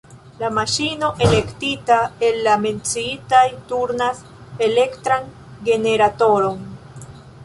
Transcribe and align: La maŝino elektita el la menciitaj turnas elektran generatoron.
La 0.43 0.47
maŝino 0.57 1.07
elektita 1.25 1.97
el 2.29 2.39
la 2.47 2.55
menciitaj 2.63 3.43
turnas 3.73 4.23
elektran 4.69 5.29
generatoron. 5.69 6.59